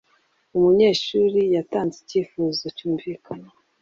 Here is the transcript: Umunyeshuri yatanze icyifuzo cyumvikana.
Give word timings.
Umunyeshuri 0.57 1.41
yatanze 1.55 1.95
icyifuzo 2.03 2.65
cyumvikana. 2.77 3.47